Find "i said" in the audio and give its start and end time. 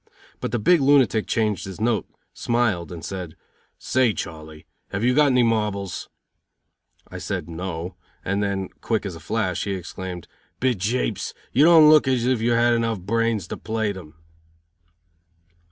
7.09-7.47